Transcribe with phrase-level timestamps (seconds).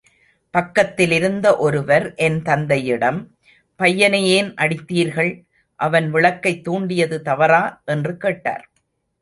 [0.51, 3.35] பக்கத்திலிருந்த ஒருவர், என் தந்தையிடம்—
[3.75, 5.45] பையனை ஏன் அடித்தீர்கள்?
[5.75, 7.81] அவன் விளக்கைத் தூண்டியது தவறா?
[7.85, 8.69] என்று கேட்டார்.